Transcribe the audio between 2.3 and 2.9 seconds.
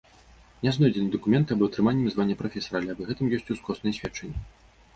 прафесара,